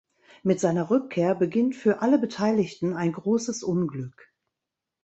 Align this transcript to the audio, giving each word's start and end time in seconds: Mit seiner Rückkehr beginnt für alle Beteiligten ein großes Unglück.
Mit 0.41 0.59
seiner 0.59 0.89
Rückkehr 0.89 1.35
beginnt 1.35 1.75
für 1.75 2.01
alle 2.01 2.17
Beteiligten 2.17 2.95
ein 2.95 3.11
großes 3.11 3.61
Unglück. 3.61 4.33